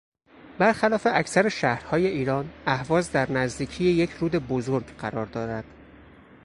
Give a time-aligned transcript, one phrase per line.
[0.59, 5.63] برخلاف اکثرشهرهای ایران اهواز در نزدیکی یک رود بزرگ قرار دارد.